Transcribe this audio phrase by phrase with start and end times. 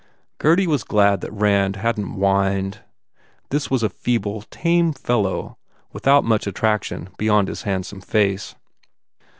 [0.39, 2.79] Gurdy was glad that Rand hadn t whined.
[3.51, 5.59] This was a feeble, tame fellow
[5.93, 8.55] without much attraction beyond his handsome face.